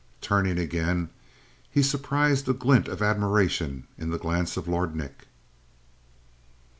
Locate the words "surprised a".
1.83-2.53